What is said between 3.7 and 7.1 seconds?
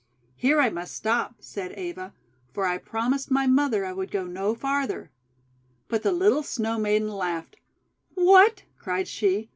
I would go no farther." But the little Snow Maiden